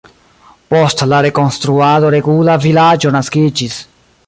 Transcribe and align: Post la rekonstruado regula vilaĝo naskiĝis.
Post 0.73 1.03
la 1.11 1.19
rekonstruado 1.25 2.11
regula 2.17 2.57
vilaĝo 2.65 3.15
naskiĝis. 3.19 3.77